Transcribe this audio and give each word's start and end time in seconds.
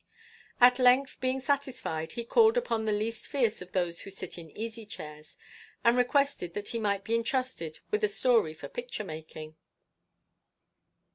At 0.59 0.79
length, 0.79 1.19
being 1.21 1.39
satisfied, 1.39 2.13
he 2.13 2.23
called 2.23 2.57
upon 2.57 2.85
the 2.85 2.91
least 2.91 3.27
fierce 3.27 3.61
of 3.61 3.71
those 3.73 4.01
who 4.01 4.09
sit 4.09 4.39
in 4.39 4.49
easy 4.57 4.83
chairs, 4.83 5.37
and 5.83 5.95
requested 5.95 6.55
that 6.55 6.69
he 6.69 6.79
might 6.79 7.03
be 7.03 7.13
entrusted 7.13 7.77
with 7.91 8.03
a 8.03 8.07
story 8.07 8.55
for 8.55 8.67
picture 8.67 9.03
making. 9.03 9.57